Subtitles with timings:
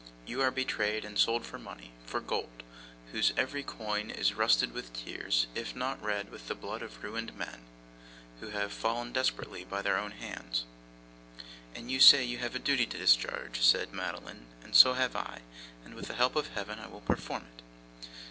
[0.25, 2.63] You are betrayed and sold for money; for gold,
[3.11, 7.37] whose every coin is rusted with tears, if not red with the blood of ruined
[7.37, 7.65] men,
[8.39, 10.65] who have fallen desperately by their own mad hands.'
[11.77, 15.41] 'You say you have a duty to discharge,' said Madeline, 'and so have I.
[15.85, 18.07] And with the help of Heaven I will perform it.